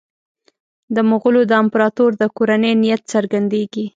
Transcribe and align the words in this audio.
د 0.95 0.97
مغولو 1.09 1.41
د 1.47 1.51
امپراطور 1.63 2.11
د 2.21 2.23
کورنۍ 2.37 2.73
نیت 2.81 3.01
څرګندېږي. 3.13 3.85